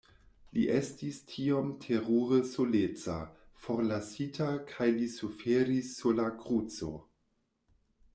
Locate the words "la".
6.21-6.27